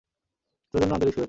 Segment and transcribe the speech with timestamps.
[0.73, 1.19] তোর জন্য আন্তরিক শুভেচ্ছা।